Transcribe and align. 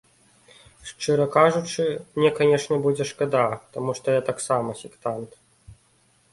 Шчыра 0.91 1.27
кажучы, 1.35 1.85
мне 2.17 2.31
канешне 2.41 2.75
будзе 2.87 3.09
шкада, 3.11 3.45
таму 3.79 3.91
што 4.01 4.19
я 4.19 4.27
таксама 4.33 4.69
сектант. 4.85 5.41